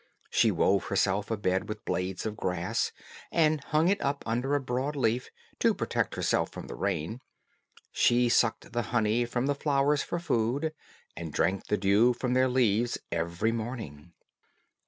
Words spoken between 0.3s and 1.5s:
She wove herself a